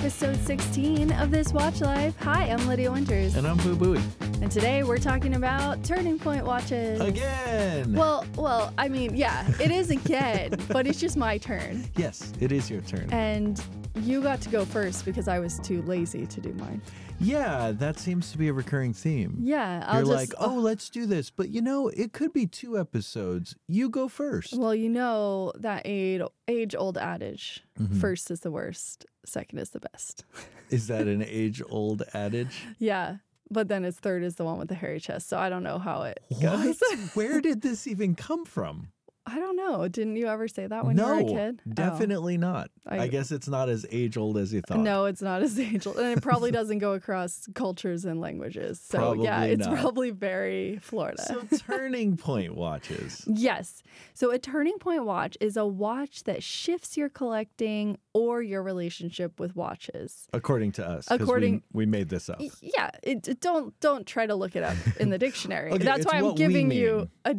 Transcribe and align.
episode 0.00 0.36
16 0.46 1.12
of 1.12 1.30
this 1.30 1.52
Watch 1.52 1.82
Life. 1.82 2.16
Hi, 2.20 2.44
I'm 2.46 2.66
Lydia 2.66 2.90
Winters. 2.90 3.34
And 3.36 3.46
I'm 3.46 3.58
Vu 3.58 3.76
Bui. 3.76 4.00
And 4.40 4.50
today 4.50 4.82
we're 4.82 4.96
talking 4.96 5.34
about 5.34 5.84
Turning 5.84 6.18
Point 6.18 6.46
watches. 6.46 6.98
Again. 7.02 7.92
Well, 7.92 8.24
well, 8.34 8.72
I 8.78 8.88
mean, 8.88 9.14
yeah, 9.14 9.46
it 9.60 9.70
is 9.70 9.90
again, 9.90 10.54
but 10.68 10.86
it's 10.86 10.98
just 10.98 11.18
my 11.18 11.36
turn. 11.36 11.84
yes, 11.96 12.32
it 12.40 12.50
is 12.50 12.70
your 12.70 12.80
turn. 12.80 13.10
And 13.12 13.62
you 13.96 14.22
got 14.22 14.40
to 14.40 14.48
go 14.48 14.64
first 14.64 15.04
because 15.04 15.28
I 15.28 15.38
was 15.38 15.58
too 15.60 15.82
lazy 15.82 16.26
to 16.26 16.40
do 16.40 16.54
mine. 16.54 16.80
yeah, 17.18 17.70
that 17.72 17.98
seems 17.98 18.32
to 18.32 18.38
be 18.38 18.48
a 18.48 18.54
recurring 18.54 18.94
theme. 18.94 19.36
Yeah, 19.42 19.84
I'll 19.86 20.06
You're 20.06 20.16
just 20.16 20.32
like, 20.32 20.40
oh, 20.40 20.54
let's 20.54 20.88
do 20.88 21.04
this. 21.04 21.28
But 21.28 21.50
you 21.50 21.60
know, 21.60 21.88
it 21.88 22.14
could 22.14 22.32
be 22.32 22.46
two 22.46 22.78
episodes. 22.78 23.54
You 23.68 23.90
go 23.90 24.08
first. 24.08 24.54
Well, 24.56 24.74
you 24.74 24.88
know 24.88 25.52
that 25.56 25.82
age 25.84 26.22
age 26.48 26.74
old 26.74 26.96
adage: 26.96 27.62
Mm-hmm. 27.78 27.98
first 27.98 28.30
is 28.30 28.40
the 28.40 28.50
worst, 28.50 29.06
second 29.24 29.58
is 29.58 29.70
the 29.70 29.80
best. 29.80 30.24
Is 30.70 30.86
that 30.86 31.08
an 31.08 31.22
age 31.26 31.60
old 31.68 32.02
adage? 32.14 32.62
yeah, 32.78 33.16
but 33.50 33.66
then 33.66 33.84
it's 33.84 33.98
third 33.98 34.22
is 34.22 34.36
the 34.36 34.44
one 34.44 34.56
with 34.58 34.68
the 34.68 34.76
hairy 34.76 35.00
chest. 35.00 35.28
So 35.28 35.36
I 35.36 35.48
don't 35.48 35.64
know 35.64 35.78
how 35.80 36.02
it 36.02 36.20
What? 36.28 36.40
goes. 36.40 36.80
Where 37.14 37.40
did 37.40 37.62
this 37.62 37.88
even 37.88 38.14
come 38.14 38.44
from? 38.44 38.92
I 39.26 39.36
don't 39.38 39.54
know. 39.54 39.86
Didn't 39.86 40.16
you 40.16 40.26
ever 40.28 40.48
say 40.48 40.66
that 40.66 40.84
when 40.84 40.96
no, 40.96 41.18
you 41.18 41.24
were 41.24 41.30
a 41.30 41.34
kid? 41.52 41.60
Oh. 41.68 41.72
definitely 41.72 42.36
not. 42.38 42.70
I, 42.86 43.00
I- 43.00 43.06
guess 43.08 43.30
it's 43.30 43.46
not 43.48 43.68
as 43.68 43.84
age 43.90 44.16
old 44.16 44.38
as 44.38 44.52
you 44.52 44.60
thought. 44.62 44.78
No, 44.78 45.04
it's 45.04 45.22
not 45.22 45.42
as 45.42 45.58
age 45.60 45.86
old, 45.86 45.98
and 45.98 46.16
it 46.16 46.22
probably 46.22 46.50
doesn't 46.50 46.78
go 46.78 46.94
across 46.94 47.46
cultures 47.54 48.04
and 48.04 48.20
languages. 48.20 48.80
So 48.80 49.12
yeah, 49.14 49.42
it's 49.44 49.66
not. 49.66 49.78
probably 49.78 50.10
very 50.10 50.78
Florida. 50.78 51.22
So 51.22 51.42
turning 51.58 52.16
point 52.16 52.54
watches. 52.56 53.24
Yes. 53.26 53.82
So 54.14 54.30
a 54.30 54.38
turning 54.38 54.78
point 54.78 55.04
watch 55.04 55.36
is 55.40 55.56
a 55.56 55.66
watch 55.66 56.24
that 56.24 56.42
shifts 56.42 56.96
your 56.96 57.08
collecting 57.10 57.98
or 58.12 58.42
your 58.42 58.62
relationship 58.62 59.38
with 59.38 59.54
watches. 59.54 60.26
According 60.32 60.72
to 60.72 60.86
us, 60.86 61.06
According- 61.10 61.62
we, 61.72 61.84
we 61.84 61.86
made 61.86 62.08
this 62.08 62.28
up. 62.28 62.40
Yeah, 62.60 62.90
it, 63.02 63.40
don't 63.40 63.78
don't 63.80 64.06
try 64.06 64.26
to 64.26 64.34
look 64.34 64.56
it 64.56 64.62
up 64.62 64.76
in 64.98 65.10
the 65.10 65.18
dictionary. 65.26 65.70
Okay, 65.72 65.84
That's 65.84 66.04
why 66.06 66.18
I'm 66.18 66.34
giving 66.34 66.70
you 66.70 67.08
a, 67.24 67.36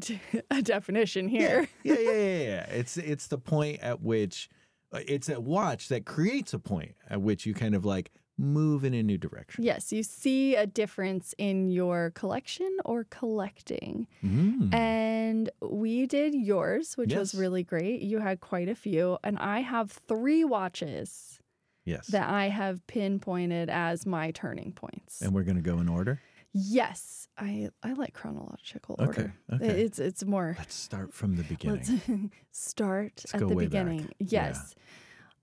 a 0.49 0.61
definition 0.61 1.27
here. 1.27 1.67
yeah, 1.83 1.95
yeah, 1.99 2.11
yeah, 2.11 2.37
yeah. 2.41 2.65
It's 2.69 2.97
it's 2.97 3.27
the 3.27 3.37
point 3.37 3.79
at 3.81 4.01
which 4.01 4.49
uh, 4.93 4.99
it's 5.07 5.29
a 5.29 5.39
watch 5.39 5.89
that 5.89 6.05
creates 6.05 6.53
a 6.53 6.59
point 6.59 6.95
at 7.09 7.21
which 7.21 7.45
you 7.45 7.53
kind 7.53 7.75
of 7.75 7.85
like 7.85 8.11
move 8.37 8.83
in 8.83 8.93
a 8.93 9.03
new 9.03 9.17
direction. 9.17 9.63
Yes, 9.63 9.91
you 9.93 10.03
see 10.03 10.55
a 10.55 10.65
difference 10.65 11.35
in 11.37 11.69
your 11.69 12.11
collection 12.15 12.75
or 12.85 13.05
collecting. 13.09 14.07
Mm. 14.23 14.73
And 14.73 15.49
we 15.61 16.07
did 16.07 16.33
yours, 16.33 16.95
which 16.97 17.13
was 17.13 17.35
really 17.35 17.63
great. 17.63 18.01
You 18.01 18.19
had 18.19 18.39
quite 18.39 18.67
a 18.69 18.75
few. 18.75 19.17
And 19.23 19.37
I 19.39 19.59
have 19.61 19.91
three 19.91 20.43
watches 20.43 21.39
Yes. 21.85 22.07
that 22.07 22.29
I 22.29 22.49
have 22.49 22.85
pinpointed 22.87 23.69
as 23.69 24.05
my 24.05 24.31
turning 24.31 24.71
points. 24.71 25.21
and 25.21 25.33
we're 25.33 25.43
gonna 25.43 25.61
go 25.61 25.79
in 25.79 25.89
order. 25.89 26.21
yes, 26.53 27.27
I, 27.37 27.69
I 27.81 27.93
like 27.93 28.13
chronological 28.13 28.95
Okay, 28.99 29.05
order. 29.07 29.33
okay. 29.53 29.81
It's 29.81 29.97
it's 29.99 30.23
more 30.25 30.55
Let's 30.59 30.75
start 30.75 31.11
from 31.13 31.37
the 31.37 31.43
beginning. 31.43 31.79
let's 32.07 32.29
start 32.51 33.13
Let's 33.17 33.33
at 33.33 33.39
the 33.39 33.47
way 33.47 33.65
back. 33.67 33.85
beginning. 33.85 34.09
Yeah. 34.19 34.55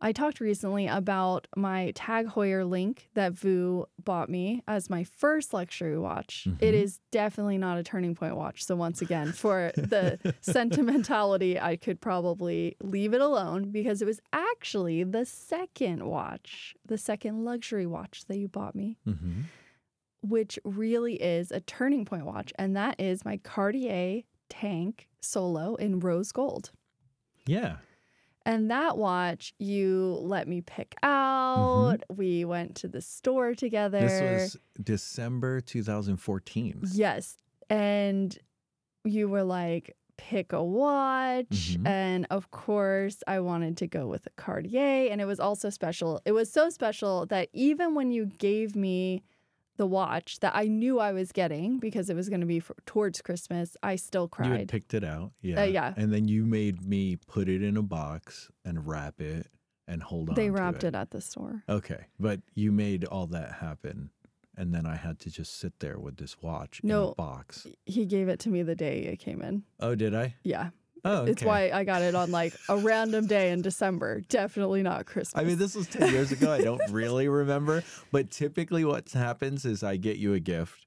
I 0.01 0.13
talked 0.13 0.39
recently 0.39 0.87
about 0.87 1.49
my 1.57 1.91
Tag 1.97 2.29
Heuer 2.29 2.69
link 2.69 3.09
that 3.15 3.33
Vu 3.33 3.87
bought 4.05 4.29
me 4.29 4.63
as 4.69 4.89
my 4.89 5.03
first 5.03 5.53
luxury 5.53 5.99
watch. 5.99 6.47
It 6.61 6.73
Mhm. 6.73 6.83
is 6.83 7.01
definitely 7.11 7.59
not 7.59 7.79
a 7.79 7.83
turning 7.83 8.15
point 8.15 8.37
watch. 8.37 8.65
So 8.65 8.77
once 8.77 9.03
again, 9.03 9.33
for 9.33 9.73
the 9.77 10.19
sentimentality, 10.41 11.59
I 11.59 11.75
could 11.77 12.01
probably 12.01 12.77
leave 12.81 13.13
it 13.13 13.21
alone 13.21 13.71
because 13.73 14.01
it 14.01 14.05
was 14.05 14.21
actually 14.33 15.03
the 15.03 15.25
second 15.27 16.05
watch, 16.07 16.77
the 16.87 16.97
second 16.99 17.45
luxury 17.45 17.87
watch 17.87 18.25
that 18.29 18.39
you 18.39 18.47
bought 18.49 18.75
me, 18.75 18.99
hmm 19.05 19.43
which 20.21 20.59
really 20.65 21.15
is 21.23 21.53
a 21.53 21.61
turning 21.61 22.05
point 22.05 22.27
watch, 22.27 22.53
and 22.59 22.75
that 22.77 23.01
is 23.01 23.25
my 23.25 23.37
Cartier 23.37 24.23
Tank 24.49 25.09
Solo 25.21 25.77
in 25.77 26.01
rose 26.01 26.33
gold. 26.33 26.73
Yeah. 27.47 27.77
And 28.49 28.71
that 28.71 28.97
watch 28.97 29.53
you 29.59 30.19
let 30.23 30.49
me 30.49 30.63
pick 30.63 30.95
out. 31.03 31.99
We 32.09 32.47
went 32.47 32.77
to 32.77 32.89
the 32.89 33.03
store 33.03 33.55
together. 33.55 34.01
This 34.01 34.55
was 34.55 34.57
December 34.83 35.61
2014. 35.61 36.81
Yes. 36.93 37.37
And 37.69 38.37
you 39.05 39.29
were 39.29 39.45
like, 39.45 39.95
pick 40.17 40.55
a 40.55 40.65
watch. 40.65 41.77
Mhm. 41.77 41.87
And 41.87 42.27
of 42.31 42.51
course, 42.51 43.23
I 43.27 43.41
wanted 43.41 43.77
to 43.77 43.87
go 43.87 44.07
with 44.09 44.27
a 44.27 44.31
Cartier. 44.31 45.09
And 45.11 45.21
it 45.21 45.27
was 45.27 45.39
also 45.39 45.69
special. 45.69 46.23
It 46.25 46.33
was 46.33 46.51
so 46.51 46.71
special 46.71 47.27
that 47.27 47.51
even 47.53 47.95
when 47.95 48.11
you 48.11 48.25
gave 48.27 48.75
me 48.75 49.23
the 49.79 49.87
watch 49.87 50.41
that 50.41 50.55
I 50.55 50.65
knew 50.67 50.99
I 51.01 51.13
was 51.13 51.33
getting 51.33 51.79
because 51.79 52.11
it 52.11 52.15
was 52.15 52.29
going 52.29 52.41
to 52.41 52.47
be 52.47 52.61
for, 52.61 52.75
towards 52.85 53.23
Christmas, 53.23 53.77
I 53.83 53.97
still 53.97 54.29
cried. 54.29 54.47
You 54.49 54.53
had 54.59 54.69
picked 54.69 54.93
it 54.93 55.03
out. 55.05 55.27
Uh, 55.27 55.31
yeah. 55.41 55.65
yeah. 55.65 55.95
And 55.97 56.13
then 56.13 56.29
you 56.29 56.45
made 56.45 56.83
me 56.87 57.17
put 57.17 57.49
it 57.49 57.63
in 57.63 57.77
a 57.77 57.83
box 57.83 58.51
and 58.65 58.87
wrap 58.87 59.21
it 59.21 59.47
and 59.87 60.03
hold 60.03 60.29
on. 60.29 60.35
They 60.35 60.51
wrapped 60.51 60.85
it 60.85 60.95
at 60.95 61.11
the 61.13 61.21
store. 61.23 61.63
Okay. 61.69 62.07
But 62.21 62.41
you 62.55 62.71
made 62.73 63.05
all 63.05 63.27
that 63.29 63.53
happen. 63.55 64.11
And 64.57 64.75
then 64.75 64.85
I 64.87 64.97
had 64.97 65.21
to 65.21 65.31
just 65.31 65.59
sit 65.59 65.79
there 65.79 65.99
with 65.99 66.17
this 66.17 66.43
watch 66.43 66.81
in 66.83 66.89
No. 66.89 67.11
a 67.11 67.15
box. 67.15 67.67
He 67.87 68.05
gave 68.05 68.29
it 68.29 68.41
to 68.41 68.49
me 68.49 68.63
the 68.65 68.75
day 68.75 69.03
it 69.03 69.21
came 69.21 69.41
in. 69.41 69.63
Oh, 69.79 69.95
did 69.95 70.15
I? 70.15 70.35
Yeah. 70.43 70.71
Oh, 71.09 71.23
okay. 71.23 71.31
It's 71.31 71.43
why 71.43 71.71
I 71.71 71.85
got 71.85 72.03
it 72.03 72.15
on 72.15 72.31
like 72.31 72.53
a 72.69 72.77
random 72.77 73.27
day 73.27 73.51
in 73.51 73.63
December. 73.63 74.21
Definitely 74.29 74.83
not 74.83 75.07
Christmas. 75.07 75.41
I 75.41 75.47
mean, 75.47 75.57
this 75.57 75.75
was 75.75 75.87
10 75.87 76.13
years 76.13 76.33
ago. 76.33 76.53
I 76.53 76.61
don't 76.61 76.83
really 76.91 77.29
remember. 77.29 77.83
But 78.13 78.31
typically, 78.31 78.85
what 78.85 79.11
happens 79.11 79.65
is 79.65 79.83
I 79.83 79.97
get 79.97 80.19
you 80.19 80.35
a 80.35 80.41
gift. 80.41 80.87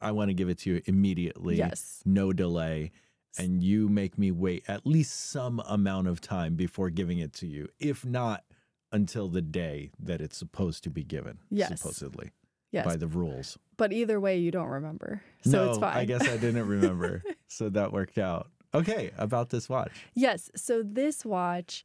I 0.00 0.12
want 0.12 0.28
to 0.30 0.34
give 0.34 0.48
it 0.48 0.58
to 0.58 0.74
you 0.74 0.82
immediately, 0.86 1.56
yes. 1.56 2.02
no 2.06 2.32
delay. 2.32 2.92
And 3.36 3.62
you 3.62 3.88
make 3.88 4.16
me 4.16 4.30
wait 4.30 4.62
at 4.68 4.86
least 4.86 5.30
some 5.30 5.60
amount 5.66 6.06
of 6.06 6.20
time 6.20 6.54
before 6.54 6.88
giving 6.88 7.18
it 7.18 7.32
to 7.34 7.46
you, 7.48 7.68
if 7.80 8.04
not 8.06 8.44
until 8.92 9.28
the 9.28 9.42
day 9.42 9.90
that 9.98 10.20
it's 10.20 10.36
supposed 10.36 10.84
to 10.84 10.90
be 10.90 11.02
given, 11.02 11.38
Yes. 11.50 11.80
supposedly 11.80 12.30
Yes. 12.70 12.86
by 12.86 12.96
the 12.96 13.06
rules. 13.08 13.58
But 13.76 13.92
either 13.92 14.20
way, 14.20 14.38
you 14.38 14.50
don't 14.50 14.68
remember. 14.68 15.20
So 15.42 15.50
no, 15.50 15.68
it's 15.70 15.78
fine. 15.78 15.96
I 15.96 16.04
guess 16.04 16.22
I 16.22 16.36
didn't 16.36 16.66
remember. 16.66 17.22
so 17.48 17.68
that 17.70 17.92
worked 17.92 18.18
out. 18.18 18.50
Okay, 18.74 19.10
about 19.18 19.50
this 19.50 19.68
watch. 19.68 20.06
Yes. 20.14 20.50
So 20.54 20.82
this 20.82 21.24
watch 21.24 21.84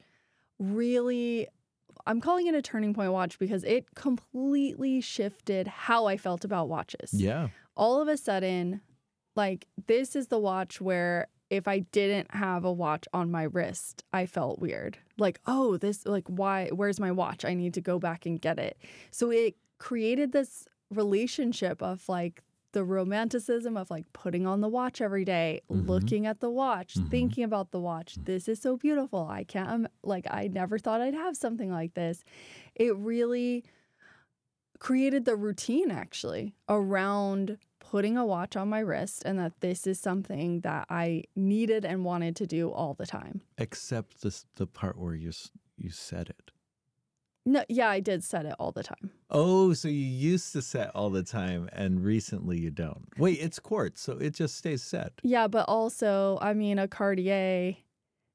really, 0.59 1.47
I'm 2.05 2.21
calling 2.21 2.47
it 2.47 2.55
a 2.55 2.61
turning 2.61 2.93
point 2.93 3.11
watch 3.11 3.39
because 3.39 3.63
it 3.63 3.95
completely 3.95 5.01
shifted 5.01 5.67
how 5.67 6.05
I 6.05 6.17
felt 6.17 6.43
about 6.43 6.69
watches. 6.69 7.13
Yeah. 7.13 7.49
All 7.75 8.01
of 8.01 8.07
a 8.07 8.17
sudden, 8.17 8.81
like, 9.35 9.67
this 9.87 10.15
is 10.15 10.27
the 10.27 10.39
watch 10.39 10.79
where 10.81 11.27
if 11.49 11.67
I 11.67 11.79
didn't 11.79 12.33
have 12.33 12.65
a 12.65 12.71
watch 12.71 13.07
on 13.13 13.31
my 13.31 13.43
wrist, 13.43 14.03
I 14.11 14.25
felt 14.25 14.59
weird. 14.59 14.97
Like, 15.17 15.39
oh, 15.45 15.77
this, 15.77 16.05
like, 16.05 16.27
why, 16.27 16.69
where's 16.69 16.99
my 16.99 17.11
watch? 17.11 17.45
I 17.45 17.53
need 17.53 17.73
to 17.75 17.81
go 17.81 17.99
back 17.99 18.25
and 18.25 18.41
get 18.41 18.59
it. 18.59 18.77
So 19.11 19.31
it 19.31 19.55
created 19.77 20.31
this 20.31 20.65
relationship 20.89 21.81
of 21.81 22.07
like 22.07 22.41
the 22.73 22.83
romanticism 22.83 23.77
of 23.77 23.89
like 23.89 24.11
putting 24.13 24.45
on 24.45 24.61
the 24.61 24.67
watch 24.67 24.99
every 25.01 25.23
day, 25.25 25.61
Mhm. 25.71 25.87
looking 25.87 26.27
at 26.27 26.39
the 26.41 26.49
watch, 26.49 26.95
Mhm. 26.95 27.09
thinking 27.09 27.43
about 27.43 27.71
the 27.71 27.79
watch. 27.79 28.15
This 28.15 28.47
is 28.47 28.59
so 28.61 28.77
beautiful. 28.77 29.27
I 29.27 29.43
can't, 29.45 29.69
im- 29.71 29.87
like, 30.03 30.27
I 30.29 30.47
never 30.47 30.77
thought 30.77 31.01
I'd 31.01 31.13
have 31.13 31.37
something 31.37 31.71
like 31.71 31.93
this. 31.93 32.23
It 32.75 32.95
really 32.97 33.63
created 34.79 35.25
the 35.25 35.35
routine 35.35 35.91
actually 35.91 36.55
around 36.67 37.57
putting 37.79 38.17
a 38.17 38.25
watch 38.25 38.55
on 38.55 38.67
my 38.69 38.79
wrist 38.79 39.21
and 39.25 39.37
that 39.39 39.59
this 39.61 39.85
is 39.87 39.99
something 39.99 40.61
that 40.61 40.85
I 40.89 41.23
needed 41.35 41.85
and 41.85 42.03
wanted 42.03 42.35
to 42.37 42.47
do 42.47 42.71
all 42.71 42.93
the 42.95 43.05
time. 43.05 43.41
Except 43.57 44.21
this, 44.21 44.45
the 44.55 44.65
part 44.67 44.97
where 44.97 45.13
you, 45.15 45.31
you 45.77 45.89
said 45.91 46.29
it. 46.29 46.51
No, 47.45 47.63
yeah, 47.67 47.89
I 47.89 47.99
did 47.99 48.23
set 48.23 48.45
it 48.45 48.55
all 48.57 48.71
the 48.71 48.83
time. 48.83 49.11
Oh, 49.29 49.73
so 49.73 49.89
you 49.89 49.95
used 50.05 50.53
to 50.53 50.61
set 50.61 50.91
all 50.95 51.09
the 51.09 51.23
time 51.23 51.69
and 51.73 52.03
recently 52.03 52.57
you 52.59 52.71
don't. 52.71 53.07
Wait, 53.17 53.39
it's 53.41 53.59
quartz, 53.59 54.01
so 54.01 54.13
it 54.13 54.33
just 54.33 54.55
stays 54.55 54.81
set. 54.81 55.11
Yeah, 55.23 55.47
but 55.47 55.67
also, 55.67 56.37
I 56.41 56.53
mean, 56.53 56.79
a 56.79 56.87
Cartier 56.87 57.75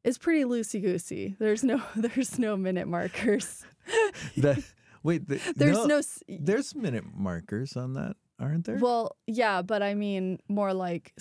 is 0.05 0.19
pretty 0.19 0.44
loosey 0.44 0.82
goosey. 0.82 1.37
There's 1.38 1.64
no, 1.64 1.82
there's 1.96 2.38
no 2.38 2.56
minute 2.56 2.88
markers. 2.88 3.64
The, 4.37 4.62
wait, 5.02 5.26
the, 5.26 5.40
There's 5.56 5.78
no, 5.78 5.87
no, 5.87 6.00
there's 6.28 6.75
minute 6.75 7.04
markers 7.14 7.75
on 7.75 7.94
that, 7.94 8.16
aren't 8.38 8.66
there? 8.66 8.76
well, 8.76 9.16
yeah, 9.26 9.62
but 9.62 9.82
I 9.82 9.94
mean 9.94 10.40
more 10.46 10.75
like, 10.75 11.14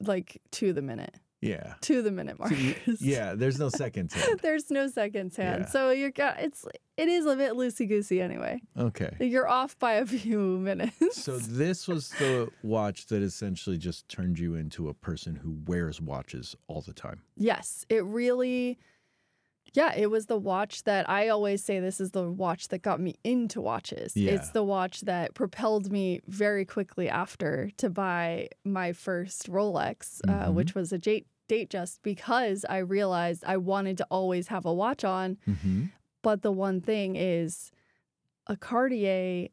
like 0.00 0.42
to 0.52 0.72
the 0.72 0.82
minute, 0.82 1.14
yeah. 1.40 1.74
to 1.82 2.02
the 2.02 2.10
minute 2.10 2.38
markers. 2.38 3.00
yeah, 3.00 3.34
there's 3.34 3.58
no 3.58 3.68
second 3.68 4.12
hand. 4.14 4.40
There's 4.42 4.70
no 4.70 4.88
seconds 4.88 5.36
hand. 5.36 5.62
Yeah. 5.64 5.68
So 5.70 5.90
you're 5.90 6.10
got 6.10 6.40
it's 6.40 6.64
it 6.96 7.08
is 7.08 7.24
a 7.26 7.34
bit 7.36 7.52
loosey 7.52 7.88
goosey 7.88 8.20
anyway. 8.20 8.60
Okay. 8.78 9.16
You're 9.20 9.48
off 9.48 9.78
by 9.78 9.94
a 9.94 10.06
few 10.06 10.38
minutes. 10.58 11.22
So 11.22 11.38
this 11.38 11.88
was 11.88 12.10
the 12.18 12.50
watch 12.62 13.06
that 13.06 13.22
essentially 13.22 13.78
just 13.78 14.08
turned 14.08 14.38
you 14.38 14.54
into 14.54 14.88
a 14.88 14.94
person 14.94 15.36
who 15.36 15.56
wears 15.66 16.00
watches 16.00 16.54
all 16.68 16.82
the 16.82 16.92
time. 16.92 17.22
yes, 17.36 17.86
it 17.88 18.04
really 18.04 18.78
Yeah, 19.72 19.94
it 19.94 20.10
was 20.10 20.26
the 20.26 20.36
watch 20.36 20.82
that 20.84 21.08
I 21.08 21.28
always 21.28 21.62
say 21.64 21.78
this 21.80 22.00
is 22.00 22.10
the 22.10 22.28
watch 22.28 22.68
that 22.68 22.82
got 22.82 22.98
me 23.00 23.14
into 23.22 23.60
watches. 23.60 24.16
Yeah. 24.16 24.32
It's 24.32 24.50
the 24.50 24.64
watch 24.64 25.02
that 25.02 25.34
propelled 25.34 25.92
me 25.92 26.20
very 26.26 26.64
quickly 26.64 27.08
after 27.08 27.70
to 27.76 27.88
buy 27.88 28.48
my 28.64 28.92
first 28.92 29.48
Rolex, 29.48 30.20
uh, 30.28 30.48
Mhm. 30.48 30.54
which 30.54 30.74
was 30.74 30.92
a 30.92 30.98
date, 30.98 31.26
date 31.50 31.68
just 31.68 32.00
because 32.04 32.64
I 32.68 32.78
realized 32.78 33.44
I 33.44 33.56
wanted 33.56 33.98
to 33.98 34.06
always 34.08 34.46
have 34.48 34.64
a 34.64 34.72
watch 34.72 35.02
on. 35.04 35.36
hmm 35.44 35.86
But 36.22 36.42
the 36.42 36.52
one 36.52 36.80
thing 36.80 37.16
is 37.16 37.72
a 38.46 38.56
Cartier 38.56 39.48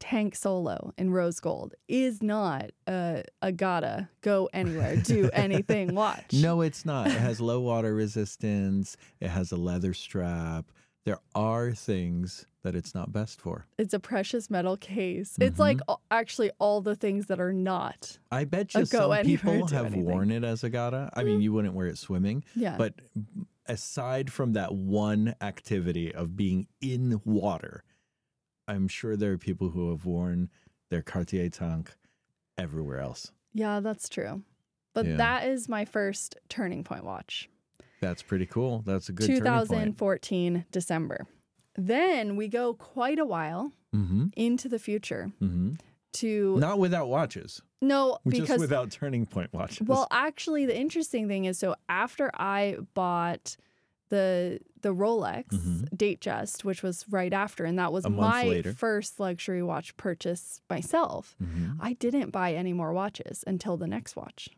Tank 0.00 0.34
Solo 0.34 0.92
in 0.98 1.10
rose 1.10 1.38
gold 1.38 1.74
is 1.86 2.20
not 2.20 2.70
a, 2.88 3.22
a 3.40 3.52
gotta 3.52 4.08
go 4.22 4.48
anywhere, 4.52 4.96
do 4.96 5.30
anything 5.32 5.94
watch. 5.94 6.32
No, 6.32 6.62
it's 6.62 6.84
not. 6.84 7.06
It 7.06 7.12
has 7.12 7.40
low 7.40 7.60
water 7.60 7.94
resistance. 7.94 8.96
It 9.20 9.28
has 9.28 9.52
a 9.52 9.56
leather 9.56 9.94
strap. 9.94 10.66
There 11.04 11.18
are 11.34 11.72
things 11.72 12.46
that 12.62 12.74
it's 12.74 12.94
not 12.94 13.12
best 13.12 13.40
for. 13.40 13.66
It's 13.76 13.92
a 13.92 13.98
precious 13.98 14.48
metal 14.50 14.76
case. 14.78 15.36
It's 15.38 15.58
like 15.58 15.76
Mm-hmm. 15.78 15.92
actually 16.10 16.50
all 16.58 16.80
the 16.80 16.94
things 16.96 17.26
that 17.26 17.38
are 17.40 17.52
not. 17.52 18.18
I 18.32 18.44
bet 18.44 18.72
you 18.74 18.86
go 18.86 19.10
some 19.12 19.24
people 19.24 19.66
have 19.68 19.86
anything. 19.86 20.04
worn 20.06 20.30
it 20.30 20.44
as 20.44 20.64
a 20.64 20.70
gata. 20.70 21.10
I 21.14 21.22
mean, 21.24 21.42
you 21.42 21.52
wouldn't 21.52 21.74
wear 21.74 21.88
it 21.88 21.98
swimming, 21.98 22.42
Yeah. 22.56 22.76
but 22.78 22.94
aside 23.66 24.32
from 24.32 24.54
that 24.54 24.74
one 24.74 25.34
activity 25.42 26.14
of 26.14 26.36
being 26.36 26.68
in 26.80 27.20
water, 27.26 27.84
I'm 28.66 28.88
sure 28.88 29.14
there 29.14 29.32
are 29.32 29.38
people 29.38 29.70
who 29.70 29.90
have 29.90 30.06
worn 30.06 30.48
their 30.90 31.02
Cartier 31.02 31.50
tank 31.50 31.94
everywhere 32.56 33.00
else. 33.00 33.30
yeah, 33.52 33.80
that's 33.80 34.08
true. 34.08 34.42
But 34.94 35.06
Yeah. 35.06 35.16
that 35.16 35.48
is 35.48 35.68
my 35.68 35.84
first 35.84 36.36
turning 36.48 36.82
point 36.84 37.04
watch. 37.04 37.50
That's 38.04 38.22
pretty 38.22 38.46
cool. 38.46 38.82
That's 38.86 39.08
a 39.08 39.12
good 39.12 39.26
turning 39.26 39.42
point. 39.42 39.68
2014 39.68 40.64
December. 40.70 41.26
Then 41.76 42.36
we 42.36 42.48
go 42.48 42.74
quite 42.74 43.18
a 43.18 43.24
while 43.26 43.72
Mm-hmm. 43.94 44.26
into 44.36 44.68
the 44.68 44.78
future 44.80 45.30
Mm-hmm. 45.40 45.74
to 46.14 46.56
Not 46.58 46.78
without 46.80 47.08
watches, 47.08 47.62
no 47.80 48.18
just 48.28 48.40
because 48.40 48.60
without 48.60 48.90
turning 48.90 49.24
point 49.24 49.52
watches. 49.52 49.86
Well, 49.86 50.08
actually, 50.10 50.66
the 50.66 50.76
interesting 50.76 51.28
thing 51.28 51.44
is, 51.44 51.58
so 51.58 51.76
after 51.88 52.30
I 52.34 52.78
bought 52.94 53.56
the 54.10 54.58
the 54.82 54.92
Rolex 54.94 55.46
Mhm. 55.48 55.88
Datejust, 55.96 56.64
which 56.64 56.82
was 56.82 57.06
right 57.08 57.32
after, 57.32 57.64
and 57.64 57.78
that 57.78 57.92
was 57.92 58.06
my 58.08 58.44
later. 58.48 58.72
first 58.74 59.18
luxury 59.20 59.62
watch 59.62 59.96
purchase 59.96 60.60
myself. 60.68 61.36
Mhm. 61.42 61.76
I 61.80 61.94
didn't 61.94 62.30
buy 62.30 62.52
any 62.54 62.72
more 62.72 62.92
watches 62.92 63.44
until 63.46 63.76
the 63.76 63.86
next 63.86 64.14
watch. 64.16 64.48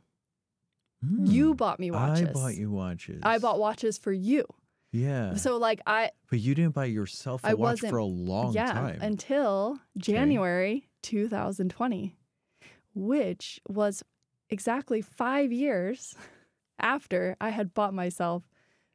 Hmm. 1.08 1.26
You 1.26 1.54
bought 1.54 1.78
me 1.78 1.90
watches. 1.90 2.28
I 2.28 2.32
bought 2.32 2.54
you 2.56 2.70
watches. 2.70 3.20
I 3.22 3.38
bought 3.38 3.58
watches 3.58 3.98
for 3.98 4.12
you. 4.12 4.44
Yeah. 4.92 5.34
So 5.34 5.56
like 5.58 5.80
I 5.86 6.10
but 6.30 6.38
you 6.40 6.54
didn't 6.54 6.74
buy 6.74 6.86
yourself 6.86 7.44
a 7.44 7.48
I 7.48 7.54
watch 7.54 7.82
wasn't- 7.82 7.90
for 7.90 7.98
a 7.98 8.04
long 8.04 8.52
yeah 8.52 8.72
time. 8.72 8.98
until 9.02 9.78
January 9.98 10.88
2020, 11.02 12.16
which 12.94 13.60
was 13.68 14.02
exactly 14.50 15.02
five 15.02 15.52
years 15.52 16.14
after 16.78 17.36
I 17.40 17.50
had 17.50 17.74
bought 17.74 17.94
myself 17.94 18.42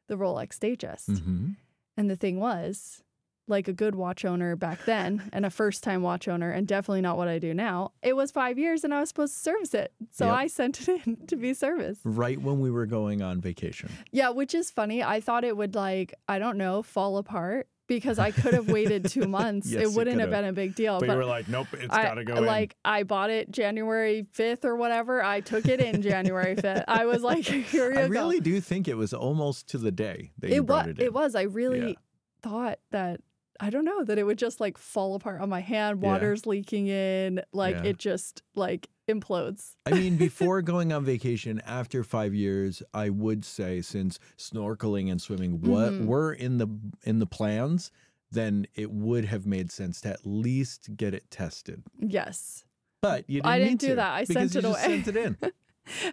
the 0.08 0.16
Rolex 0.16 0.58
Datejust. 0.58 1.22
hmm 1.22 1.50
And 1.96 2.10
the 2.10 2.16
thing 2.16 2.40
was, 2.40 3.02
like 3.48 3.66
a 3.68 3.72
good 3.72 3.94
watch 3.94 4.24
owner 4.24 4.54
back 4.56 4.84
then 4.84 5.28
and 5.32 5.44
a 5.44 5.50
first 5.50 5.82
time 5.82 6.02
watch 6.02 6.28
owner, 6.28 6.50
and 6.50 6.66
definitely 6.66 7.00
not 7.00 7.16
what 7.16 7.28
I 7.28 7.38
do 7.38 7.52
now, 7.52 7.92
it 8.02 8.14
was 8.14 8.30
five 8.30 8.58
years 8.58 8.84
and 8.84 8.94
I 8.94 9.00
was 9.00 9.08
supposed 9.08 9.34
to 9.34 9.40
service 9.40 9.74
it. 9.74 9.92
So 10.10 10.26
Yep. 10.26 10.34
I 10.34 10.46
sent 10.46 10.88
it 10.88 11.06
in 11.06 11.26
to 11.26 11.36
be 11.36 11.52
serviced. 11.54 12.00
Right 12.04 12.40
when 12.40 12.60
we 12.60 12.70
were 12.70 12.86
going 12.86 13.20
on 13.22 13.40
vacation. 13.40 13.90
Yeah, 14.12 14.30
which 14.30 14.54
is 14.54 14.70
funny. 14.70 15.02
I 15.02 15.20
thought 15.20 15.44
it 15.44 15.56
would, 15.56 15.74
like, 15.74 16.14
I 16.28 16.38
don't 16.38 16.56
know, 16.56 16.82
fall 16.82 17.16
apart 17.18 17.66
because 17.88 18.18
I 18.18 18.30
could 18.30 18.54
have 18.54 18.70
waited 18.70 19.10
two 19.10 19.26
months. 19.28 19.68
Yes, 19.68 19.82
it 19.82 19.96
wouldn't 19.96 20.20
have 20.20 20.30
been 20.30 20.44
a 20.44 20.52
big 20.52 20.74
deal. 20.76 20.98
But, 21.00 21.08
but 21.08 21.12
you 21.14 21.18
were 21.18 21.24
like, 21.26 21.48
nope, 21.48 21.66
it's 21.72 21.88
got 21.88 22.14
to 22.14 22.24
go. 22.24 22.34
like 22.40 22.76
I 22.84 23.02
bought 23.02 23.28
it 23.30 23.50
January 23.50 24.24
5th 24.34 24.64
or 24.64 24.76
whatever. 24.76 25.22
I 25.22 25.40
took 25.40 25.66
it 25.68 25.80
in 25.80 26.00
January 26.00 26.54
5th. 26.54 26.84
I 26.88 27.06
was 27.06 27.22
like, 27.22 27.44
here 27.44 27.92
you 27.92 27.98
I 27.98 28.02
go. 28.04 28.08
really 28.08 28.40
do 28.40 28.60
think 28.60 28.86
it 28.88 28.96
was 28.96 29.12
almost 29.12 29.68
to 29.70 29.78
the 29.78 29.90
day 29.90 30.30
that 30.38 30.50
you 30.50 30.62
it 30.62 30.66
brought 30.66 30.86
was 30.86 30.92
it 30.96 31.00
in. 31.00 31.06
it 31.06 31.12
was. 31.12 31.34
I 31.34 31.42
really 31.42 31.88
Yeah. 31.88 31.94
thought 32.40 32.78
that 32.92 33.20
I 33.62 33.70
don't 33.70 33.84
know 33.84 34.02
that 34.04 34.18
it 34.18 34.24
would 34.24 34.38
just 34.38 34.60
like 34.60 34.76
fall 34.76 35.14
apart 35.14 35.40
on 35.40 35.48
my 35.48 35.60
hand, 35.60 36.00
Yeah. 36.02 36.08
water's 36.12 36.46
leaking 36.46 36.88
in, 36.88 37.40
like 37.52 37.76
Yeah. 37.76 37.84
it 37.90 37.98
just 37.98 38.42
like 38.56 38.88
implodes. 39.08 39.76
I 39.86 39.92
mean, 39.92 40.16
before 40.28 40.60
going 40.62 40.92
on 40.92 41.04
vacation, 41.04 41.60
after 41.64 42.02
five 42.02 42.34
years, 42.34 42.82
I 42.92 43.08
would 43.08 43.44
say 43.44 43.80
since 43.80 44.18
snorkeling 44.36 45.10
and 45.10 45.22
swimming 45.22 45.60
what 45.60 45.92
Mhm. 45.92 46.06
were 46.06 46.32
in 46.32 46.58
the 46.58 46.66
in 47.04 47.20
the 47.20 47.26
plans, 47.26 47.90
then 48.32 48.66
it 48.74 48.90
would 48.90 49.26
have 49.26 49.46
made 49.46 49.70
sense 49.70 50.00
to 50.00 50.08
at 50.10 50.26
least 50.26 50.96
get 50.96 51.14
it 51.14 51.30
tested. 51.30 51.82
Yes. 52.00 52.64
But 53.00 53.28
you 53.28 53.36
didn't 53.42 53.46
I 53.46 53.58
didn't 53.58 53.70
need 53.70 53.78
do 53.78 53.88
to, 53.90 53.94
that. 53.96 54.12
I 54.12 54.24
sent 54.24 54.56
it 54.56 54.64
away. 54.64 54.80
Sent 54.82 55.08
it 55.08 55.16
in. 55.16 55.36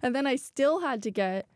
And 0.02 0.16
then 0.16 0.26
I 0.26 0.36
still 0.36 0.80
had 0.82 1.04
to 1.04 1.12
get 1.12 1.48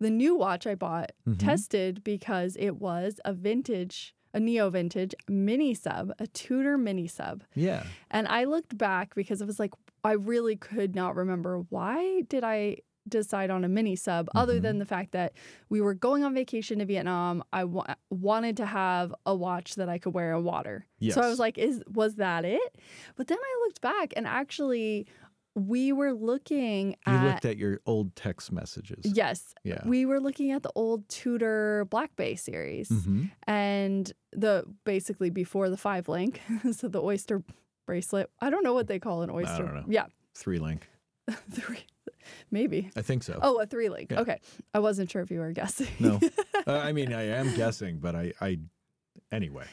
the 0.00 0.10
new 0.10 0.34
watch 0.34 0.66
I 0.66 0.74
bought 0.74 1.12
Mhm. 1.28 1.38
tested 1.38 2.02
because 2.02 2.56
it 2.56 2.80
was 2.80 3.20
a 3.24 3.32
vintage, 3.32 4.14
a 4.34 4.40
neo 4.40 4.70
vintage 4.70 5.14
mini 5.28 5.74
sub, 5.74 6.12
a 6.18 6.26
Tudor 6.26 6.78
mini 6.78 7.06
sub. 7.06 7.44
Yeah. 7.54 7.84
And 8.10 8.26
I 8.28 8.44
looked 8.44 8.76
back 8.78 9.14
because 9.14 9.40
it 9.42 9.46
was 9.46 9.58
like, 9.60 9.72
I 10.04 10.12
really 10.12 10.56
could 10.56 10.94
not 10.94 11.14
remember 11.16 11.58
why 11.68 12.22
did 12.28 12.42
I 12.44 12.78
decide 13.08 13.50
on 13.50 13.64
a 13.64 13.68
mini 13.68 13.96
sub 13.96 14.28
other 14.34 14.58
Mhm. 14.58 14.62
than 14.62 14.78
the 14.78 14.84
fact 14.86 15.10
that 15.10 15.32
we 15.68 15.80
were 15.80 15.92
going 15.92 16.22
on 16.22 16.34
vacation 16.34 16.78
to 16.78 16.84
Vietnam. 16.84 17.42
I 17.52 17.64
wa- 17.64 17.96
wanted 18.10 18.56
to 18.58 18.66
have 18.66 19.12
a 19.26 19.34
watch 19.34 19.74
that 19.74 19.88
I 19.88 19.98
could 19.98 20.14
wear 20.14 20.36
in 20.36 20.44
water. 20.44 20.86
Yes. 21.00 21.14
So 21.16 21.20
I 21.20 21.28
was 21.28 21.40
like, 21.40 21.58
is 21.58 21.82
was 21.92 22.14
that 22.16 22.44
it? 22.44 22.78
But 23.16 23.26
then 23.26 23.38
I 23.40 23.64
looked 23.66 23.80
back 23.80 24.12
and 24.16 24.24
actually 24.26 25.08
we 25.54 25.92
were 25.92 26.12
looking 26.12 26.96
at. 27.06 27.22
You 27.22 27.28
looked 27.28 27.44
at 27.44 27.56
your 27.56 27.80
old 27.86 28.14
text 28.16 28.50
messages. 28.52 29.00
Yes. 29.04 29.54
Yeah. 29.64 29.82
We 29.84 30.06
were 30.06 30.20
looking 30.20 30.50
at 30.52 30.62
the 30.62 30.70
old 30.74 31.08
Tudor 31.08 31.86
Black 31.90 32.14
Bay 32.16 32.36
series 32.36 32.88
hmm 32.88 33.24
and 33.46 34.10
the 34.32 34.64
basically 34.84 35.30
before 35.30 35.68
the 35.68 35.76
five 35.76 36.08
link, 36.08 36.40
so 36.72 36.88
the 36.88 37.02
oyster 37.02 37.42
bracelet. 37.86 38.30
I 38.40 38.48
don't 38.50 38.64
know 38.64 38.72
what 38.74 38.86
they 38.86 38.98
call 38.98 39.22
an 39.22 39.30
oyster. 39.30 39.62
don't 39.64 39.74
know. 39.74 39.84
Yeah, 39.88 40.06
Three 40.34 40.58
link. 40.58 40.88
three, 41.50 41.84
maybe. 42.50 42.90
I 42.96 43.02
think 43.02 43.22
so. 43.22 43.38
Oh, 43.42 43.60
a 43.60 43.66
three 43.66 43.88
link. 43.90 44.10
Yeah. 44.10 44.20
Okay, 44.20 44.40
I 44.74 44.78
wasn't 44.78 45.10
sure 45.10 45.22
if 45.22 45.30
you 45.30 45.40
were 45.40 45.52
guessing. 45.52 45.88
No. 45.98 46.18
Uh, 46.64 46.78
I 46.78 46.92
mean, 46.92 47.12
I 47.12 47.24
am 47.24 47.52
guessing, 47.56 47.98
but 47.98 48.14
I, 48.14 48.32
I, 48.40 48.60
anyway. 49.32 49.64